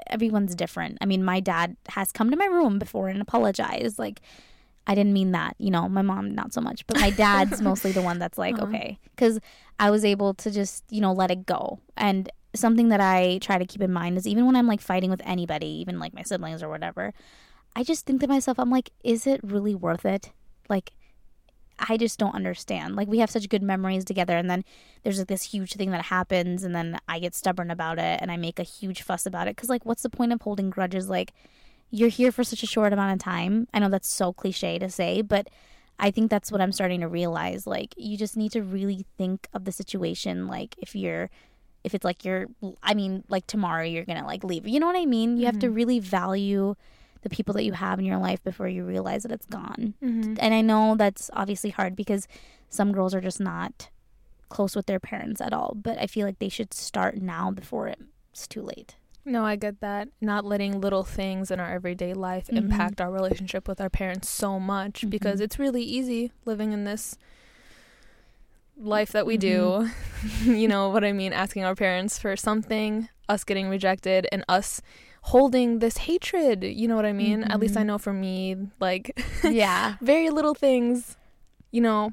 Everyone's 0.09 0.55
different. 0.55 0.99
I 1.01 1.07
mean, 1.07 1.25
my 1.25 1.41
dad 1.41 1.77
has 1.89 2.13
come 2.13 2.31
to 2.31 2.37
my 2.37 2.47
room 2.47 2.79
before 2.79 3.09
and 3.09 3.21
apologized, 3.23 3.99
like. 3.99 4.21
I 4.87 4.95
didn't 4.95 5.15
mean 5.15 5.33
that, 5.33 5.57
you 5.57 5.71
know, 5.71 5.89
my 5.89 6.03
mom 6.03 6.35
not 6.35 6.53
so 6.53 6.61
much, 6.61 6.87
but 6.87 7.01
my 7.01 7.09
dad's 7.09 7.63
mostly 7.69 7.91
the 7.91 8.03
one 8.03 8.19
that's 8.19 8.37
like, 8.37 8.57
Uh-huh. 8.57 8.67
okay, 8.67 8.99
cuz 9.17 9.41
I 9.81 9.91
was 9.91 10.05
able 10.05 10.35
to 10.35 10.51
just, 10.51 10.85
you 10.91 11.01
know, 11.01 11.11
let 11.15 11.31
it 11.31 11.47
go. 11.47 11.79
And 11.97 12.29
something 12.55 12.91
that 12.91 13.01
I 13.01 13.39
try 13.39 13.57
to 13.57 13.65
keep 13.65 13.81
in 13.81 13.91
mind 13.91 14.19
is 14.19 14.27
even 14.29 14.45
when 14.45 14.57
I'm 14.57 14.67
like 14.67 14.83
fighting 14.83 15.09
with 15.09 15.23
anybody, 15.25 15.69
even 15.81 15.99
like 15.99 16.13
my 16.13 16.21
siblings 16.21 16.63
or 16.63 16.69
whatever, 16.69 17.15
I 17.75 17.83
just 17.83 18.05
think 18.05 18.21
to 18.21 18.27
myself, 18.29 18.59
I'm 18.59 18.69
like, 18.69 18.91
is 19.03 19.27
it 19.27 19.41
really 19.43 19.75
worth 19.75 20.05
it? 20.05 20.33
Like, 20.69 20.93
I 21.79 21.97
just 21.97 22.19
don't 22.19 22.35
understand. 22.35 22.97
Like, 22.97 23.09
we 23.09 23.19
have 23.19 23.31
such 23.31 23.49
good 23.49 23.63
memories 23.63 24.05
together, 24.05 24.37
and 24.37 24.49
then 24.49 24.65
there's 25.03 25.19
like 25.19 25.29
this 25.29 25.43
huge 25.43 25.75
thing 25.75 25.91
that 25.91 26.07
happens, 26.07 26.65
and 26.65 26.75
then 26.75 26.99
I 27.09 27.19
get 27.19 27.35
stubborn 27.35 27.71
about 27.71 27.99
it, 27.99 28.21
and 28.21 28.31
I 28.31 28.37
make 28.37 28.59
a 28.59 28.65
huge 28.65 29.03
fuss 29.03 29.27
about 29.27 29.49
it. 29.49 29.57
Cause, 29.57 29.69
like, 29.69 29.85
what's 29.85 30.03
the 30.03 30.11
point 30.11 30.33
of 30.33 30.43
holding 30.43 30.71
grudges? 30.71 31.09
Like, 31.09 31.33
you're 31.91 32.09
here 32.09 32.33
for 32.33 32.45
such 32.45 32.63
a 32.63 32.67
short 32.67 32.93
amount 32.93 33.13
of 33.13 33.19
time. 33.19 33.69
I 33.73 33.79
know 33.79 33.89
that's 33.89 34.09
so 34.09 34.33
cliche 34.33 34.79
to 34.79 34.91
say, 34.91 35.23
but 35.23 35.49
I 35.99 36.11
think 36.11 36.31
that's 36.31 36.51
what 36.51 36.61
I'm 36.61 36.73
starting 36.73 37.01
to 37.01 37.09
realize. 37.09 37.67
Like, 37.67 37.95
you 37.97 38.17
just 38.17 38.37
need 38.37 38.53
to 38.53 38.63
really 38.63 39.07
think 39.17 39.49
of 39.53 39.65
the 39.65 39.73
situation. 39.73 40.49
Like, 40.49 40.75
if 40.79 40.95
you're, 40.97 41.31
if 41.85 41.95
it's 41.95 42.05
like 42.05 42.25
you're, 42.25 42.47
I 42.83 42.95
mean, 42.95 43.25
like 43.29 43.47
tomorrow 43.47 43.85
you're 43.85 44.05
gonna 44.05 44.27
like 44.27 44.43
leave. 44.43 44.67
You 44.67 44.81
know 44.81 44.87
what 44.87 44.97
I 44.97 45.07
mean? 45.07 45.37
You 45.37 45.47
have 45.47 45.59
to 45.61 45.67
mm-hmm. 45.67 45.77
really 45.77 46.01
value 46.01 46.75
the 47.25 47.29
people 47.31 47.53
that 47.55 47.65
you 47.65 47.73
have 47.73 47.99
in 47.99 48.05
your 48.05 48.19
life 48.19 48.43
before 48.45 48.69
you 48.69 48.85
realize 48.85 49.25
that 49.25 49.33
it's 49.33 49.47
gone. 49.47 49.95
Mhm. 50.03 50.39
And 50.41 50.55
I 50.55 50.61
know 50.61 50.95
that's 50.97 51.29
obviously 51.33 51.71
hard 51.71 51.97
because 51.97 52.29
some 52.69 52.93
girls 52.93 53.13
are 53.15 53.21
just 53.21 53.41
not 53.41 53.91
close 54.49 54.77
with 54.77 54.87
their 54.87 55.01
parents 55.01 55.41
at 55.41 55.53
all. 55.53 55.75
But 55.75 55.99
I 55.99 56.07
feel 56.07 56.27
like 56.27 56.39
they 56.39 56.49
should 56.49 56.73
start 56.73 57.17
now 57.21 57.51
before 57.51 57.89
it's 57.89 58.47
too 58.47 58.63
late. 58.63 58.95
no 59.27 59.43
i 59.43 59.57
get 59.57 59.81
that 59.81 60.07
not 60.21 60.45
letting 60.45 60.83
little 60.83 61.03
things 61.03 61.51
in 61.51 61.59
our 61.59 61.71
everyday 61.73 62.13
life 62.13 62.47
Mhm. 62.49 62.59
impact 62.59 63.01
our 63.01 63.11
relationship 63.11 63.67
with 63.67 63.81
our 63.81 63.89
parents 63.89 64.29
so 64.29 64.61
much 64.61 65.09
because 65.09 65.41
Mhm. 65.41 65.45
it's 65.45 65.59
really 65.59 65.83
easy 65.83 66.31
living 66.45 66.73
in 66.73 66.85
this 66.85 67.17
life 68.77 69.13
that 69.13 69.25
we 69.25 69.37
do 69.37 69.89
Mm-hmm. 70.21 70.55
you 70.63 70.69
know 70.69 70.89
what 70.91 71.05
i 71.05 71.13
mean 71.13 71.33
asking 71.33 71.65
our 71.65 71.75
parents 71.75 72.19
for 72.19 72.37
something 72.37 73.09
us 73.29 73.45
getting 73.45 73.69
rejected 73.71 74.27
and 74.33 74.45
us 74.49 74.83
holding 75.29 75.79
this 75.79 75.97
hatred 75.99 76.63
you 76.63 76.87
know 76.87 76.97
what 76.97 77.07
i 77.07 77.13
mean 77.13 77.43
at 77.45 77.59
least 77.59 77.77
i 77.77 77.83
Mhm. 77.83 77.87
know 77.87 77.99
for 77.99 78.13
me 78.13 78.57
like 78.81 79.19
yeah. 79.43 79.95
very 80.03 80.29
little 80.31 80.55
things 80.55 81.17
you 81.71 81.81
know 81.81 82.13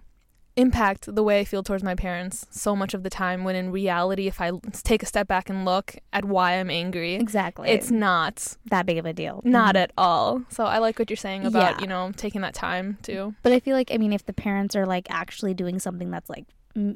impact 0.58 1.14
the 1.16 1.24
way 1.24 1.40
i 1.40 1.44
feel 1.46 1.64
towards 1.64 1.84
my 1.84 1.96
parents 1.96 2.46
so 2.52 2.76
much 2.76 2.94
of 2.94 3.04
the 3.04 3.10
time 3.10 3.44
when 3.46 3.56
in 3.56 3.72
reality 3.72 4.28
if 4.28 4.40
I 4.42 4.52
take 4.84 5.02
a 5.02 5.06
step 5.06 5.26
back 5.28 5.50
and 5.50 5.64
look 5.66 5.96
at 6.12 6.26
why 6.26 6.54
i'm 6.60 6.70
angry 6.70 7.16
Exactly. 7.16 7.70
it's 7.70 7.90
not 7.92 8.56
that 8.70 8.86
big 8.86 8.98
of 8.98 9.06
a 9.06 9.14
deal. 9.14 9.42
not 9.44 9.76
Mhm. 9.76 9.80
at 9.84 9.92
all 9.98 10.42
so 10.50 10.66
i 10.66 10.78
like 10.80 10.98
what 11.00 11.10
you're 11.10 11.18
saying 11.18 11.46
about 11.46 11.76
Yeah. 11.76 11.82
you 11.82 11.88
know 11.88 12.12
taking 12.16 12.42
that 12.42 12.54
time 12.54 12.98
too. 13.02 13.34
But 13.44 13.52
I 13.54 13.60
feel 13.60 13.76
like 13.76 13.92
I 13.94 13.98
mean, 13.98 14.14
if 14.14 14.26
the 14.26 14.34
parents 14.34 14.76
are 14.76 14.86
like 14.86 15.08
actually 15.10 15.54
doing 15.54 15.80
something 15.80 16.12
that's 16.12 16.30
like, 16.30 16.46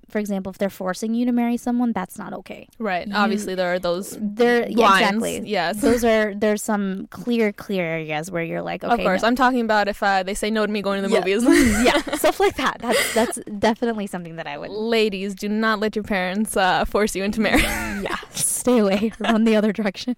for 0.10 0.20
example, 0.20 0.50
if 0.52 0.58
they're 0.58 0.70
forcing 0.70 1.14
you 1.14 1.26
to 1.26 1.32
marry 1.32 1.58
someone, 1.58 1.92
that's 1.92 2.18
not 2.18 2.32
okay. 2.34 2.68
right 2.80 3.08
You- 3.08 3.14
obviously 3.16 3.56
there 3.56 3.74
are 3.74 3.80
those 3.80 4.18
There, 4.20 4.68
yeah, 4.70 4.94
exactly. 5.00 5.42
yes 5.46 5.82
Those 5.82 6.04
are 6.12 6.34
there's 6.36 6.64
some 6.64 7.08
clear, 7.12 7.52
clear 7.52 7.84
areas 7.86 8.32
where 8.32 8.44
you're 8.44 8.62
like, 8.62 8.84
okay, 8.84 8.94
of 8.94 9.00
course 9.00 9.22
no. 9.22 9.28
i'm 9.30 9.36
talking 9.36 9.62
about 9.62 9.88
if 9.88 10.02
uh, 10.02 10.24
they 10.24 10.34
say 10.34 10.50
no 10.50 10.66
to 10.66 10.72
me 10.72 10.82
going 10.82 11.02
to 11.02 11.08
the 11.08 11.14
Yeah. 11.14 11.20
movies 11.20 11.44
yeah, 11.86 12.02
stuff 12.24 12.40
like 12.40 12.56
that. 12.58 12.78
That's 12.80 13.14
that's 13.14 13.40
definitely 13.60 14.08
something 14.08 14.36
that 14.38 14.48
I 14.48 14.58
would. 14.58 14.72
ladies 14.72 15.36
do 15.36 15.50
not 15.50 15.80
let 15.80 15.96
your 15.96 16.04
parents 16.04 16.56
uh, 16.58 16.86
force 16.86 17.16
you 17.16 17.24
into 17.24 17.42
marriage 17.42 17.64
yeah, 18.04 18.18
stay 18.32 18.80
away, 18.80 19.12
run 19.20 19.44
the 19.46 19.56
other 19.56 19.72
direction. 19.74 20.16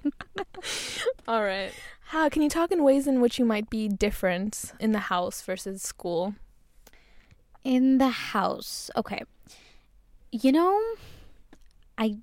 All 1.27 1.43
right. 1.43 1.71
How 2.11 2.29
can 2.29 2.41
you 2.41 2.49
talk 2.49 2.71
in 2.71 2.83
ways 2.83 3.05
in 3.05 3.19
which 3.19 3.37
you 3.37 3.43
might 3.45 3.69
be 3.69 3.87
different 3.89 4.71
in 4.79 4.91
the 4.93 4.99
house 5.11 5.41
versus 5.41 5.81
school? 5.81 6.35
In 7.63 7.97
the 7.97 8.07
house, 8.09 8.89
okay. 8.95 9.23
You 10.31 10.51
know, 10.51 10.81
I. 11.98 12.17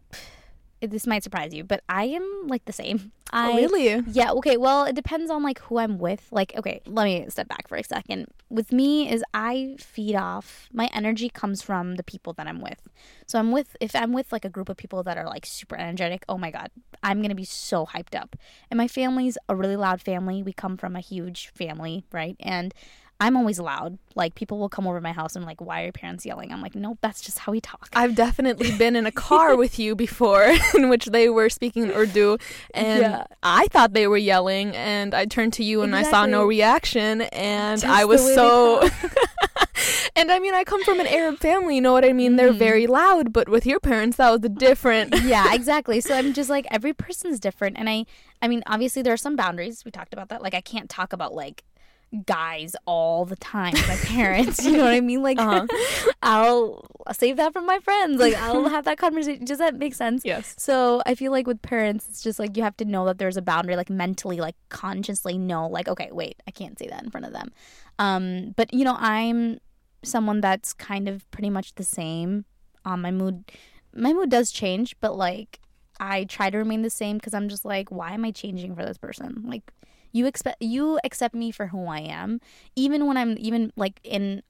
This 0.81 1.07
might 1.07 1.25
surprise 1.25 1.55
you, 1.55 1.65
but 1.65 1.83
I 1.89 2.05
am 2.05 2.47
like 2.47 2.67
the 2.67 2.73
same. 2.73 3.13
Oh, 3.33 3.39
I 3.39 3.53
oh, 3.53 3.57
really? 3.57 4.03
Yeah, 4.09 4.33
okay. 4.33 4.59
Well, 4.59 4.85
it 4.85 4.95
depends 4.95 5.31
on 5.31 5.43
like 5.43 5.59
who 5.61 5.79
I'm 5.79 5.99
with. 5.99 6.29
Like, 6.31 6.55
okay, 6.57 6.83
let 6.87 7.05
me 7.05 7.25
step 7.31 7.49
back 7.49 7.69
for 7.69 7.77
a 7.77 7.83
second. 7.83 8.27
With 8.51 8.71
me 8.71 9.11
is 9.11 9.25
I 9.33 9.77
feed 9.79 10.15
off 10.15 10.69
my 10.73 10.91
energy 10.93 11.31
comes 11.31 11.63
from 11.63 11.97
the 11.97 12.03
people 12.03 12.35
that 12.35 12.47
I'm 12.47 12.61
with. 12.61 12.87
So 13.27 13.39
I'm 13.39 13.51
with 13.51 13.77
if 13.81 13.97
I'm 13.97 14.13
with 14.13 14.31
like 14.31 14.45
a 14.45 14.51
group 14.51 14.69
of 14.69 14.77
people 14.77 15.03
that 15.05 15.17
are 15.17 15.27
like 15.27 15.47
super 15.47 15.75
energetic, 15.75 16.25
oh 16.29 16.37
my 16.37 16.51
god, 16.51 16.71
I'm 17.03 17.19
going 17.19 17.31
to 17.31 17.35
be 17.35 17.45
so 17.45 17.87
hyped 17.87 18.15
up. 18.15 18.37
And 18.71 18.77
my 18.77 18.87
family's 18.87 19.39
a 19.49 19.57
really 19.57 19.77
loud 19.77 20.03
family. 20.03 20.43
We 20.43 20.53
come 20.53 20.77
from 20.77 20.95
a 20.95 21.01
huge 21.01 21.49
family, 21.49 22.05
right? 22.13 22.37
And 22.41 22.75
I'm 23.21 23.37
always 23.37 23.59
loud. 23.61 23.99
Like 24.17 24.35
people 24.35 24.59
will 24.59 24.69
come 24.69 24.87
over 24.87 25.01
my 25.01 25.13
house 25.13 25.35
and 25.37 25.45
like, 25.45 25.61
why 25.61 25.81
are 25.81 25.85
your 25.85 25.93
parents 25.93 26.27
yelling? 26.27 26.53
I'm 26.53 26.61
like, 26.61 26.75
nope, 26.75 26.99
that's 27.01 27.21
just 27.21 27.39
how 27.39 27.53
we 27.53 27.61
talk. 27.61 27.89
I've 27.95 28.15
definitely 28.15 28.77
been 28.77 28.97
in 28.97 29.07
a 29.07 29.13
car 29.13 29.57
with 29.63 29.79
you 29.79 29.95
before 29.95 30.45
in 30.75 30.89
which 30.89 31.07
they 31.07 31.29
were 31.29 31.49
speaking 31.49 31.91
Urdu 31.91 32.39
and 32.75 33.01
Yeah. 33.03 33.25
I 33.43 33.69
thought 33.69 33.93
they 33.93 34.07
were 34.09 34.17
yelling 34.19 34.75
and 34.77 35.15
I 35.15 35.25
turned 35.27 35.53
to 35.55 35.65
you 35.65 35.83
and 35.83 35.95
I 35.95 36.03
saw 36.03 36.27
no 36.27 36.45
reaction 36.45 37.23
and 37.23 37.81
Just 37.81 37.93
I 37.93 38.05
was 38.05 38.21
so 38.35 38.83
and 40.17 40.31
I 40.31 40.39
mean, 40.39 40.55
I 40.55 40.65
come 40.65 40.83
from 40.85 41.01
an 41.01 41.07
Arab 41.07 41.39
family. 41.39 41.77
You 41.77 41.81
know 41.81 41.93
what 41.93 42.05
I 42.05 42.13
mean? 42.13 42.37
They're 42.37 42.53
Mhm. 42.53 42.59
very 42.59 42.87
loud, 42.87 43.33
but 43.33 43.49
with 43.49 43.67
your 43.67 43.81
parents, 43.81 44.17
that 44.17 44.31
was 44.31 44.41
the 44.41 44.49
different. 44.49 45.15
yeah, 45.25 45.55
exactly. 45.55 46.01
So 46.01 46.15
I'm 46.15 46.33
just 46.33 46.51
like 46.51 46.67
every 46.71 46.93
person's 46.93 47.39
different 47.41 47.79
and 47.79 47.89
I 47.89 48.07
I 48.43 48.49
mean, 48.49 48.63
obviously 48.67 49.03
there 49.03 49.13
are 49.13 49.17
some 49.19 49.37
boundaries. 49.37 49.85
We 49.85 49.91
talked 49.91 50.13
about 50.13 50.29
that. 50.29 50.43
Like 50.43 50.55
I 50.55 50.61
can't 50.61 50.91
talk 50.91 51.13
about 51.13 51.35
like 51.35 51.63
guys 52.27 52.77
all 52.87 53.25
the 53.25 53.37
time 53.37 53.75
my 53.75 53.97
parents. 54.05 54.65
you 54.65 54.77
know 54.77 54.85
what 54.85 54.95
I 54.95 55.01
mean? 55.01 55.23
Like 55.23 55.39
Uh-huh. 55.39 55.67
I'll 56.23 56.85
save 57.13 57.37
that 57.37 57.53
for 57.53 57.61
my 57.61 57.79
friends. 57.81 58.21
Like 58.21 58.35
I'll 58.35 58.69
have 58.69 58.85
that 58.87 58.99
conversation. 58.99 59.45
Does 59.45 59.59
that 59.59 59.75
make 59.77 59.95
sense? 59.95 60.23
yes. 60.25 60.55
So 60.59 61.03
I 61.07 61.15
feel 61.15 61.33
like 61.33 61.47
with 61.47 61.61
parents, 61.63 62.07
it's 62.09 62.23
just 62.23 62.39
like 62.39 62.57
you 62.57 62.63
have 62.63 62.77
to 62.79 62.85
know 62.85 63.05
that 63.07 63.19
there's 63.19 63.37
a 63.37 63.43
boundary, 63.43 63.77
like 63.77 63.91
mentally, 63.91 64.39
like 64.39 64.57
consciously 64.69 65.37
know, 65.39 65.67
like, 65.69 65.89
okay, 65.89 66.09
wait, 66.13 66.43
I 66.47 66.51
can't 66.51 66.79
say 66.79 66.87
that 66.89 67.03
in 67.03 67.11
front 67.11 67.27
of 67.27 67.33
them. 67.33 67.51
Um, 67.99 68.55
but 68.57 68.73
you 68.73 68.85
know, 68.85 68.97
I'm 68.99 69.59
someone 70.03 70.41
that's 70.41 70.73
kind 70.73 71.09
of 71.09 71.31
pretty 71.31 71.51
much 71.51 71.75
the 71.75 71.85
same. 71.85 72.45
Um, 72.85 73.03
my 73.03 73.11
mood, 73.11 73.45
my 73.95 74.13
mood 74.13 74.31
does 74.31 74.51
change, 74.51 74.95
but 75.01 75.17
like 75.17 75.61
I 76.01 76.25
try 76.25 76.51
to 76.51 76.59
remain 76.59 76.83
the 76.83 76.91
same 76.91 77.19
because 77.19 77.35
I'm 77.35 77.49
just 77.49 77.65
like, 77.65 77.91
why 77.91 78.13
am 78.13 78.25
I 78.25 78.31
changing 78.31 78.75
for 78.75 78.85
this 78.85 78.99
person? 78.99 79.45
Like, 79.47 79.73
you 80.15 80.27
expect 80.27 80.63
you 80.63 80.99
accept 81.03 81.35
me 81.35 81.51
for 81.51 81.67
who 81.67 81.87
I 81.87 81.99
am, 81.99 82.41
even 82.77 83.07
when 83.07 83.17
I'm 83.17 83.37
even 83.39 83.73
like 83.77 84.01
in 84.05 84.43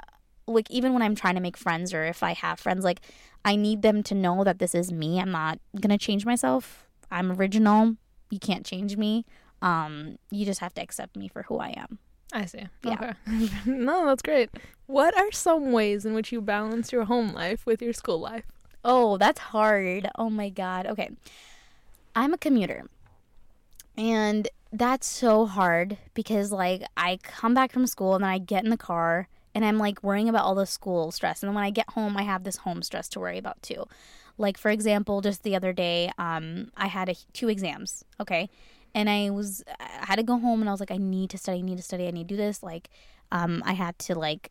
like 0.47 0.71
even 0.71 0.93
when 0.93 1.03
I'm 1.03 1.15
trying 1.15 1.37
to 1.37 1.41
make 1.41 1.57
friends 1.57 1.95
or 1.95 2.05
if 2.05 2.23
I 2.23 2.35
have 2.35 2.61
friends, 2.61 2.85
like 2.85 3.01
I 3.47 3.57
need 3.57 3.81
them 3.81 4.03
to 4.05 4.15
know 4.15 4.45
that 4.45 4.59
this 4.59 4.75
is 4.75 4.93
me. 4.93 5.19
I'm 5.19 5.33
not 5.33 5.59
gonna 5.81 5.97
change 5.97 6.27
myself. 6.27 6.87
I'm 7.11 7.33
original. 7.33 7.97
You 8.31 8.39
can't 8.39 8.67
change 8.67 8.99
me. 8.99 9.25
Um, 9.63 10.19
you 10.31 10.45
just 10.45 10.61
have 10.61 10.75
to 10.75 10.83
accept 10.83 11.17
me 11.17 11.29
for 11.29 11.45
who 11.45 11.59
I 11.59 11.71
am. 11.71 11.99
I 12.31 12.45
see. 12.45 12.67
Yeah. 12.83 13.15
Okay. 13.31 13.49
no, 13.67 14.05
that's 14.05 14.23
great. 14.23 14.51
What 14.87 15.17
are 15.17 15.33
some 15.33 15.73
ways 15.73 16.05
in 16.05 16.13
which 16.13 16.31
you 16.31 16.43
balance 16.43 16.93
your 16.93 17.07
home 17.07 17.33
life 17.33 17.65
with 17.65 17.81
your 17.81 17.95
school 17.95 18.19
life? 18.21 18.45
Oh, 18.85 19.17
that's 19.17 19.39
hard. 19.39 20.11
Oh 20.19 20.29
my 20.29 20.51
god. 20.51 20.87
Okay. 20.89 21.09
I'm 22.15 22.35
a 22.35 22.39
commuter. 22.39 22.85
And 23.97 24.49
that's 24.73 25.07
so 25.07 25.47
hard 25.47 25.99
because 26.15 26.51
like 26.51 26.83
I 26.97 27.19
come 27.23 27.55
back 27.55 27.73
from 27.73 27.87
school 27.87 28.15
and 28.15 28.25
then 28.25 28.31
I 28.31 28.39
get 28.39 28.65
in 28.65 28.71
the 28.71 28.77
car 28.77 29.29
and 29.55 29.65
I'm 29.65 29.79
like 29.79 30.03
worrying 30.03 30.29
about 30.29 30.45
all 30.45 30.55
the 30.55 30.67
school 30.67 31.13
stress. 31.13 31.43
And 31.43 31.49
then 31.49 31.55
when 31.55 31.65
I 31.65 31.71
get 31.71 31.91
home, 31.91 32.17
I 32.17 32.23
have 32.23 32.45
this 32.45 32.59
home 32.59 32.83
stress 32.83 33.09
to 33.11 33.21
worry 33.21 33.39
about 33.39 33.63
too. 33.63 33.85
Like 34.37 34.59
for 34.59 34.71
example, 34.71 35.21
just 35.21 35.45
the 35.45 35.55
other 35.55 35.73
day, 35.73 36.11
um, 36.19 36.73
I 36.77 36.89
had 36.89 37.09
a, 37.09 37.15
two 37.33 37.49
exams. 37.49 38.05
Okay, 38.21 38.51
and 38.95 39.09
I 39.09 39.31
was 39.31 39.63
I 39.79 40.07
had 40.07 40.17
to 40.17 40.23
go 40.23 40.39
home 40.39 40.61
and 40.61 40.69
I 40.69 40.73
was 40.73 40.81
like, 40.81 40.91
I 40.91 40.97
need 40.97 41.31
to 41.31 41.39
study, 41.39 41.59
I 41.59 41.63
need 41.63 41.77
to 41.77 41.83
study, 41.83 42.09
I 42.09 42.11
need 42.11 42.29
to 42.29 42.35
do 42.35 42.37
this. 42.37 42.63
Like, 42.63 42.91
um, 43.31 43.63
I 43.65 43.75
had 43.75 43.97
to 44.01 44.19
like, 44.19 44.51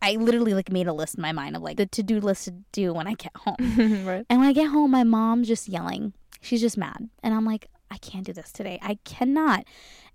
I 0.00 0.16
literally 0.16 0.54
like 0.54 0.72
made 0.72 0.86
a 0.86 0.94
list 0.94 1.16
in 1.16 1.22
my 1.22 1.32
mind 1.32 1.56
of 1.56 1.62
like 1.62 1.76
the 1.76 1.86
to 1.86 2.02
do 2.02 2.20
list 2.20 2.44
to 2.44 2.52
do 2.72 2.94
when 2.94 3.06
I 3.06 3.14
get 3.14 3.36
home. 3.36 3.56
right. 4.06 4.24
And 4.30 4.40
when 4.40 4.48
I 4.48 4.52
get 4.54 4.68
home, 4.68 4.90
my 4.90 5.04
mom's 5.04 5.48
just 5.48 5.68
yelling. 5.68 6.14
She's 6.40 6.62
just 6.62 6.78
mad. 6.78 7.10
And 7.22 7.34
I'm 7.34 7.44
like, 7.44 7.68
I 7.90 7.98
can't 7.98 8.24
do 8.24 8.32
this 8.32 8.52
today. 8.52 8.78
I 8.82 8.98
cannot. 9.04 9.64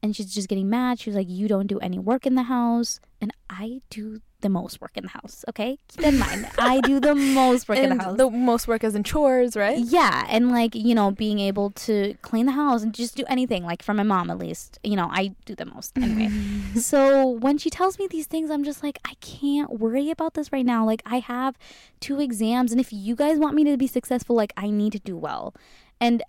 And 0.01 0.15
she's 0.15 0.33
just 0.33 0.49
getting 0.49 0.69
mad. 0.69 0.99
She 0.99 1.09
was 1.09 1.17
like, 1.17 1.29
You 1.29 1.47
don't 1.47 1.67
do 1.67 1.79
any 1.79 1.99
work 1.99 2.25
in 2.25 2.35
the 2.35 2.43
house. 2.43 2.99
And 3.21 3.31
I 3.49 3.81
do 3.89 4.19
the 4.43 4.49
most 4.49 4.79
work 4.81 4.91
in 4.95 5.03
the 5.03 5.09
house. 5.09 5.43
Okay. 5.49 5.79
Keep 5.87 6.05
in 6.05 6.19
mind, 6.19 6.47
I 6.59 6.81
do 6.81 6.99
the 6.99 7.15
most 7.33 7.67
work 7.67 7.79
in 7.79 7.97
the 7.97 8.03
house. 8.03 8.17
the 8.17 8.29
most 8.29 8.67
work 8.67 8.83
is 8.83 8.93
in 8.93 9.03
chores, 9.03 9.55
right? 9.55 9.79
Yeah, 9.79 10.27
and 10.29 10.51
like 10.51 10.75
you 10.75 10.93
know, 10.93 11.09
being 11.09 11.39
able 11.39 11.71
to 11.71 12.15
clean 12.21 12.45
the 12.45 12.51
house 12.51 12.83
and 12.83 12.93
just 12.93 13.15
do 13.15 13.23
anything, 13.27 13.63
like 13.63 13.81
for 13.81 13.93
my 13.93 14.03
mom 14.03 14.29
at 14.29 14.37
least, 14.37 14.77
you 14.83 14.95
know, 14.95 15.07
I 15.11 15.33
do 15.45 15.55
the 15.55 15.65
most 15.65 15.97
anyway. 15.97 16.29
so 16.75 17.27
when 17.27 17.57
she 17.57 17.71
tells 17.71 17.97
me 17.97 18.07
these 18.07 18.27
things, 18.27 18.51
I'm 18.51 18.63
just 18.63 18.83
like, 18.83 18.99
I 19.05 19.13
can't 19.21 19.79
worry 19.79 20.11
about 20.11 20.35
this 20.35 20.51
right 20.51 20.65
now. 20.65 20.85
Like 20.85 21.01
I 21.05 21.19
have 21.19 21.57
two 22.01 22.19
exams, 22.19 22.71
and 22.71 22.79
if 22.79 22.93
you 22.93 23.15
guys 23.15 23.39
want 23.39 23.55
me 23.55 23.63
to 23.63 23.77
be 23.77 23.87
successful, 23.87 24.35
like 24.35 24.53
I 24.55 24.69
need 24.69 24.91
to 24.91 24.99
do 24.99 25.17
well. 25.17 25.55
And 25.99 26.21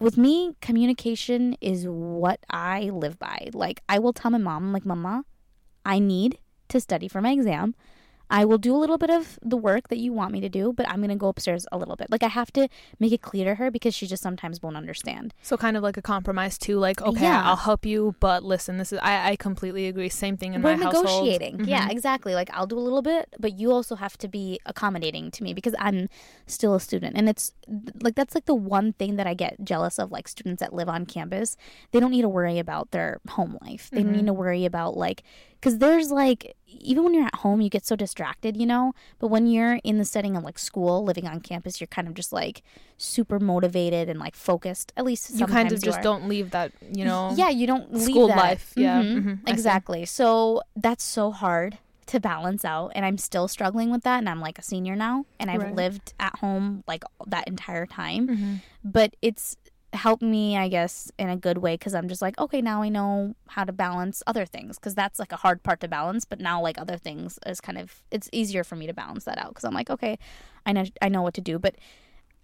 with 0.00 0.16
me, 0.16 0.56
communication 0.60 1.56
is 1.60 1.86
what 1.86 2.40
I 2.48 2.84
live 2.84 3.18
by. 3.18 3.50
Like 3.52 3.82
I 3.88 3.98
will 3.98 4.12
tell 4.12 4.30
my 4.30 4.38
mom, 4.38 4.72
like, 4.72 4.86
Mama, 4.86 5.24
I 5.84 5.98
need 5.98 6.38
to 6.68 6.80
study 6.80 7.06
for 7.06 7.20
my 7.20 7.30
exam. 7.32 7.74
I 8.30 8.44
will 8.44 8.58
do 8.58 8.74
a 8.74 8.78
little 8.78 8.96
bit 8.96 9.10
of 9.10 9.38
the 9.42 9.56
work 9.56 9.88
that 9.88 9.98
you 9.98 10.12
want 10.12 10.32
me 10.32 10.40
to 10.40 10.48
do, 10.48 10.72
but 10.72 10.88
I'm 10.88 10.98
going 10.98 11.08
to 11.10 11.16
go 11.16 11.28
upstairs 11.28 11.66
a 11.72 11.76
little 11.76 11.96
bit. 11.96 12.10
Like 12.10 12.22
I 12.22 12.28
have 12.28 12.52
to 12.52 12.68
make 13.00 13.12
it 13.12 13.22
clear 13.22 13.44
to 13.46 13.56
her 13.56 13.70
because 13.70 13.92
she 13.94 14.06
just 14.06 14.22
sometimes 14.22 14.62
won't 14.62 14.76
understand. 14.76 15.34
So 15.42 15.56
kind 15.56 15.76
of 15.76 15.82
like 15.82 15.96
a 15.96 16.02
compromise 16.02 16.56
too, 16.56 16.78
like 16.78 17.02
okay, 17.02 17.22
Yeah. 17.22 17.42
I'll 17.44 17.56
help 17.56 17.84
you, 17.84 18.14
but 18.20 18.44
listen, 18.44 18.78
this 18.78 18.92
is 18.92 19.00
I, 19.02 19.30
I 19.32 19.36
completely 19.36 19.88
agree. 19.88 20.08
Same 20.08 20.36
thing 20.36 20.54
in 20.54 20.62
We're 20.62 20.76
my 20.76 20.84
household. 20.84 21.06
negotiating. 21.24 21.64
Yeah, 21.64 21.88
Mhm. 21.88 21.92
exactly. 21.92 22.34
Like 22.34 22.50
I'll 22.52 22.66
do 22.68 22.78
a 22.78 22.80
little 22.80 23.02
bit, 23.02 23.34
but 23.40 23.58
you 23.58 23.72
also 23.72 23.96
have 23.96 24.16
to 24.18 24.28
be 24.28 24.60
accommodating 24.64 25.30
to 25.32 25.42
me 25.42 25.52
because 25.52 25.74
I'm 25.78 26.08
still 26.46 26.74
a 26.76 26.80
student. 26.80 27.16
And 27.16 27.28
it's 27.28 27.52
like 28.00 28.14
that's 28.14 28.34
like 28.34 28.44
the 28.46 28.54
one 28.54 28.92
thing 28.92 29.16
that 29.16 29.26
I 29.26 29.34
get 29.34 29.64
jealous 29.64 29.98
of 29.98 30.12
like 30.12 30.28
students 30.28 30.60
that 30.60 30.72
live 30.72 30.88
on 30.88 31.04
campus. 31.04 31.56
They 31.90 31.98
don't 32.00 32.12
need 32.12 32.22
to 32.22 32.28
worry 32.28 32.58
about 32.60 32.92
their 32.92 33.20
home 33.30 33.58
life. 33.62 33.90
They 33.92 34.02
don't 34.02 34.12
Mhm. 34.12 34.16
need 34.16 34.26
to 34.26 34.32
worry 34.32 34.64
about 34.64 34.96
like 34.96 35.22
cuz 35.60 35.78
there's 35.78 36.10
like 36.10 36.56
even 36.66 37.04
when 37.04 37.12
you're 37.14 37.26
at 37.26 37.34
home 37.36 37.60
you 37.60 37.68
get 37.68 37.84
so 37.84 37.96
distracted, 37.96 38.56
you 38.56 38.64
know? 38.66 38.92
But 39.18 39.28
when 39.28 39.46
you're 39.46 39.74
in 39.84 39.98
the 39.98 40.04
setting 40.04 40.36
of 40.36 40.44
like 40.44 40.58
school, 40.58 41.04
living 41.04 41.26
on 41.26 41.40
campus, 41.40 41.80
you're 41.80 41.88
kind 41.88 42.08
of 42.08 42.14
just 42.14 42.32
like 42.32 42.62
super 42.96 43.38
motivated 43.38 44.08
and 44.08 44.18
like 44.18 44.34
focused. 44.36 44.92
At 44.96 45.04
least 45.04 45.30
You 45.38 45.46
kind 45.46 45.66
of 45.68 45.72
you 45.74 45.78
just 45.78 45.98
are. 45.98 46.02
don't 46.02 46.28
leave 46.28 46.50
that, 46.52 46.72
you 46.92 47.04
know. 47.04 47.32
yeah 47.36 47.48
you 47.50 47.66
don't 47.66 47.92
leave 47.92 48.02
school 48.04 48.28
that. 48.28 48.36
life. 48.36 48.72
Yeah, 48.76 49.02
Mhm. 49.02 49.22
mhm, 49.24 49.38
I 49.44 49.46
see. 49.46 49.52
exactly 49.52 50.04
so 50.06 50.62
that's 50.76 51.04
so 51.04 51.30
hard 51.32 51.78
to 52.06 52.18
balance 52.18 52.64
out 52.64 52.90
and 52.96 53.04
i'm 53.06 53.16
still 53.18 53.46
struggling 53.46 53.88
with 53.92 54.02
that 54.02 54.18
and 54.18 54.28
i'm 54.28 54.40
like 54.40 54.58
a 54.58 54.62
senior 54.62 54.96
now 54.96 55.24
and 55.38 55.48
i've 55.48 55.62
Right. 55.62 55.76
lived 55.76 56.12
at 56.18 56.34
home 56.40 56.82
like 56.88 57.04
that 57.28 57.46
entire 57.46 57.86
time 57.86 58.26
Mhm. 58.26 58.60
but 58.82 59.14
it's 59.22 59.56
helped 59.92 60.22
me 60.22 60.56
i 60.56 60.68
guess 60.68 61.10
in 61.18 61.28
a 61.28 61.36
good 61.36 61.58
way 61.58 61.74
because 61.74 61.94
i'm 61.94 62.08
just 62.08 62.22
like 62.22 62.38
okay 62.38 62.62
now 62.62 62.82
i 62.82 62.88
know 62.88 63.34
how 63.48 63.64
to 63.64 63.72
balance 63.72 64.22
other 64.26 64.46
things. 64.46 64.78
Because 64.78 64.94
that's 64.94 65.18
like 65.18 65.32
a 65.32 65.36
hard 65.36 65.62
part 65.62 65.80
to 65.80 65.88
balance 65.88 66.24
but 66.24 66.40
now 66.40 66.60
like 66.60 66.78
other 66.78 66.96
things 66.96 67.38
is 67.46 67.60
kind 67.60 67.78
of 67.78 68.02
it's 68.10 68.28
easier 68.32 68.62
for 68.62 68.76
me 68.76 68.86
to 68.86 68.94
balance 68.94 69.24
that 69.24 69.38
out 69.38 69.48
because 69.48 69.64
i'm 69.64 69.74
like 69.74 69.90
okay 69.90 70.18
i 70.64 70.72
know 70.72 70.84
i 71.02 71.08
know 71.08 71.22
what 71.22 71.34
to 71.34 71.40
do. 71.40 71.58
But 71.58 71.76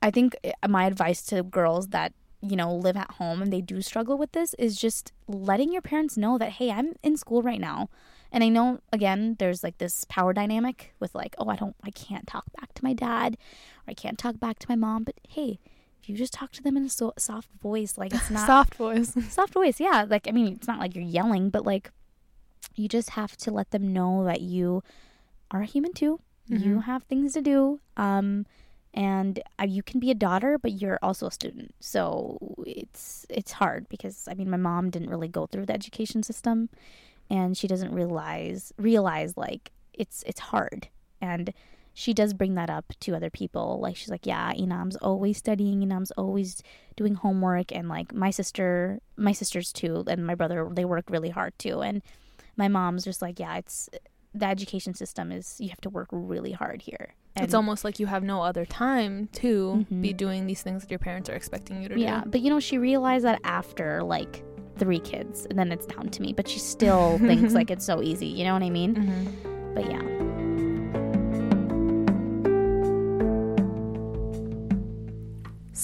i 0.02 0.10
think 0.10 0.36
uh, 0.44 0.68
my 0.68 0.86
advice 0.86 1.22
to 1.26 1.42
girls 1.42 1.88
that 1.88 2.12
you 2.42 2.56
know 2.56 2.74
live 2.74 2.96
at 2.96 3.12
home 3.12 3.40
and 3.40 3.52
they 3.52 3.60
do 3.60 3.80
struggle 3.80 4.18
with 4.18 4.32
this 4.32 4.54
is 4.54 4.76
just 4.76 5.12
letting 5.28 5.72
your 5.72 5.82
parents 5.82 6.16
know 6.16 6.38
that 6.38 6.52
hey 6.52 6.70
i'm 6.70 6.94
in 7.02 7.16
school 7.16 7.42
right 7.42 7.60
now. 7.60 7.88
And 8.32 8.42
i 8.42 8.48
know 8.48 8.80
again 8.92 9.36
there's 9.38 9.62
like 9.62 9.78
this 9.78 10.04
power 10.08 10.32
dynamic 10.32 10.94
with 10.98 11.14
like 11.14 11.36
oh 11.38 11.48
i 11.48 11.56
don't 11.56 11.76
i 11.84 11.90
can't 11.90 12.26
talk 12.26 12.44
back 12.60 12.74
to 12.74 12.84
my 12.84 12.92
dad 12.92 13.38
or 13.86 13.92
i 13.92 13.94
can't 13.94 14.18
talk 14.18 14.40
back 14.40 14.58
to 14.58 14.66
my 14.68 14.76
mom 14.76 15.04
but 15.04 15.14
hey 15.28 15.60
you 16.06 16.16
just 16.16 16.32
talk 16.32 16.52
to 16.52 16.62
them 16.62 16.76
in 16.76 16.84
a 16.84 16.88
so- 16.88 17.12
soft 17.18 17.48
voice 17.62 17.96
like 17.98 18.14
it's 18.14 18.30
not 18.38 18.46
Soft 18.46 18.74
voice. 18.76 19.12
soft 19.30 19.52
voice 19.52 19.78
yeah 19.80 20.04
like 20.08 20.26
i 20.28 20.30
mean 20.32 20.48
it's 20.54 20.66
not 20.68 20.78
like 20.78 20.94
you're 20.94 21.04
yelling 21.04 21.50
but 21.50 21.64
like 21.66 21.90
you 22.74 22.88
just 22.88 23.10
have 23.10 23.36
to 23.38 23.50
let 23.50 23.70
them 23.70 23.92
know 23.92 24.24
that 24.24 24.40
you 24.40 24.82
are 25.50 25.62
a 25.62 25.66
human 25.66 25.92
too 25.92 26.20
you 26.48 26.76
Mhm. 26.76 26.82
have 26.84 27.02
things 27.04 27.32
to 27.34 27.42
do 27.42 27.80
um 27.96 28.46
and 28.94 29.40
uh, 29.60 29.64
you 29.64 29.82
can 29.82 29.98
be 30.00 30.10
a 30.10 30.14
daughter 30.14 30.58
but 30.58 30.72
you're 30.80 30.98
also 31.02 31.26
a 31.26 31.30
student 31.32 31.74
so 31.80 32.38
it's 32.66 33.26
it's 33.28 33.52
hard 33.52 33.88
because 33.88 34.26
i 34.30 34.34
mean 34.34 34.48
my 34.48 34.56
mom 34.56 34.90
didn't 34.90 35.10
really 35.10 35.28
go 35.28 35.46
through 35.46 35.66
the 35.66 35.72
education 35.74 36.22
system 36.22 36.68
and 37.28 37.56
she 37.58 37.66
doesn't 37.66 37.92
realize 37.92 38.72
realize 38.78 39.36
like 39.36 39.72
it's 39.92 40.22
it's 40.26 40.40
hard 40.40 40.88
and 41.20 41.52
she 41.98 42.12
does 42.12 42.34
bring 42.34 42.56
that 42.56 42.68
up 42.68 42.84
to 43.00 43.16
other 43.16 43.30
people. 43.30 43.80
Like 43.80 43.96
she's 43.96 44.10
like 44.10 44.26
yeah 44.26 44.52
inam's 44.52 44.96
always 44.96 45.38
studying 45.38 45.82
inam's 45.82 46.10
always 46.12 46.62
doing 46.94 47.14
homework 47.14 47.72
and 47.72 47.88
like 47.88 48.12
my 48.14 48.30
sister 48.30 49.00
my 49.16 49.32
sisters 49.32 49.72
too 49.72 50.04
and 50.06 50.26
my 50.26 50.34
brother 50.34 50.68
they 50.70 50.84
work 50.84 51.06
really 51.08 51.30
hard 51.30 51.58
too. 51.58 51.80
And 51.80 52.02
my 52.56 52.68
mom's 52.68 53.02
just 53.02 53.22
like 53.22 53.40
yeah 53.40 53.56
it's 53.56 53.88
the 54.34 54.44
education 54.46 54.92
system 54.92 55.32
is 55.32 55.56
you 55.58 55.70
have 55.70 55.80
to 55.80 55.88
work 55.88 56.08
really 56.12 56.52
hard 56.52 56.82
here. 56.82 57.14
And 57.34 57.44
it's 57.44 57.54
almost 57.54 57.82
like 57.82 57.98
you 57.98 58.06
have 58.06 58.22
no 58.22 58.42
other 58.42 58.66
time 58.66 59.28
to 59.40 59.86
Mhm. 59.90 60.02
be 60.02 60.12
doing 60.12 60.46
these 60.46 60.60
things 60.62 60.82
that 60.82 60.90
your 60.90 60.98
parents 60.98 61.30
are 61.30 61.34
expecting 61.34 61.82
you 61.82 61.88
to 61.88 61.94
yeah 61.98 61.98
do. 61.98 62.02
Yeah, 62.04 62.24
but 62.26 62.40
you 62.42 62.50
know 62.50 62.60
she 62.60 62.76
realized 62.76 63.24
that 63.24 63.40
after 63.44 64.02
like 64.02 64.44
three 64.76 65.00
kids 65.00 65.46
and 65.48 65.58
then 65.58 65.72
it's 65.72 65.86
down 65.86 66.10
to 66.10 66.20
me 66.20 66.34
but 66.34 66.46
she 66.46 66.58
still 66.58 67.16
thinks 67.30 67.54
like 67.54 67.70
it's 67.70 67.86
so 67.86 68.02
easy 68.02 68.26
you 68.26 68.44
know 68.44 68.52
what 68.52 68.62
i 68.62 68.68
mean? 68.68 68.94
Hmm 68.94 69.74
but 69.74 69.84
yeah 69.90 70.45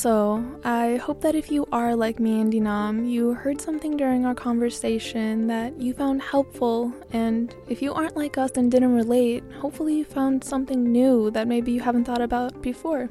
So, 0.02 0.42
I 0.64 0.96
hope 0.96 1.20
that 1.20 1.36
if 1.36 1.48
you 1.48 1.64
are 1.70 1.94
like 1.94 2.18
me 2.18 2.40
and 2.40 2.52
Inam, 2.52 3.08
you 3.08 3.34
heard 3.34 3.60
something 3.60 3.96
during 3.96 4.26
our 4.26 4.34
conversation 4.34 5.46
that 5.46 5.80
you 5.80 5.94
found 5.94 6.20
helpful, 6.20 6.92
and 7.12 7.54
if 7.68 7.80
you 7.80 7.94
aren't 7.94 8.16
like 8.16 8.36
us 8.36 8.50
and 8.56 8.68
didn't 8.68 8.96
relate, 8.96 9.44
hopefully 9.60 9.94
you 9.94 10.04
found 10.04 10.42
something 10.42 10.82
new 10.82 11.30
that 11.30 11.46
maybe 11.46 11.70
you 11.70 11.80
haven't 11.80 12.04
thought 12.04 12.20
about 12.20 12.60
before. 12.60 13.10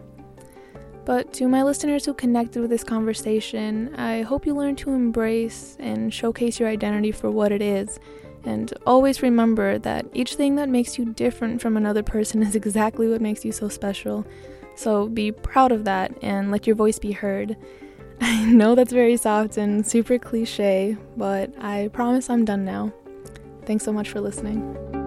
But 1.05 1.31
to 1.35 1.47
my 1.47 1.63
listeners 1.63 2.03
who 2.03 2.13
connected 2.13 2.59
with 2.59 2.71
this 2.71 2.83
conversation, 2.83 3.95
I 3.95 4.23
hope 4.23 4.45
you 4.45 4.53
learn 4.53 4.75
to 4.83 4.91
embrace 4.91 5.77
and 5.79 6.13
showcase 6.13 6.59
your 6.59 6.67
identity 6.67 7.13
for 7.13 7.31
what 7.31 7.53
it 7.53 7.61
is, 7.61 8.01
And 8.43 8.73
always 8.85 9.21
remember 9.21 9.77
that 9.79 10.07
each 10.13 10.35
thing 10.35 10.55
that 10.55 10.67
makes 10.67 10.97
you 10.97 11.05
different 11.13 11.61
from 11.61 11.77
another 11.77 12.03
person 12.03 12.43
is 12.47 12.53
exactly 12.53 13.07
what 13.07 13.21
makes 13.21 13.45
you 13.45 13.53
so 13.53 13.69
special. 13.69 14.25
So 14.75 15.07
be 15.07 15.31
proud 15.31 15.71
of 15.71 15.85
that 15.85 16.13
and 16.21 16.51
let 16.51 16.67
your 16.67 16.75
voice 16.75 16.99
be 16.99 17.11
heard. 17.11 17.57
I 18.21 18.45
know 18.45 18.75
that's 18.75 18.93
very 18.93 19.17
soft 19.17 19.57
and 19.57 19.85
super 19.85 20.19
cliche, 20.19 20.97
but 21.17 21.51
I 21.59 21.89
promise 21.91 22.29
I'm 22.29 22.45
done 22.45 22.65
now. 22.65 22.93
Thanks 23.65 23.83
so 23.83 23.91
much 23.91 24.09
for 24.09 24.21
listening. 24.21 25.00